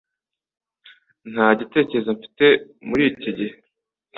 Nta 1.31 1.47
gitekerezo 1.59 2.09
mfite 2.17 2.45
muri 2.87 3.03
iki 3.11 3.29
gihe 3.37 3.55